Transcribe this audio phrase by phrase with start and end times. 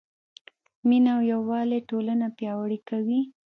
[0.87, 3.21] مینه او یووالی ټولنه پیاوړې کوي.